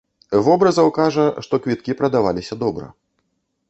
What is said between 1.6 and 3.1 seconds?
квіткі прадаваліся добра.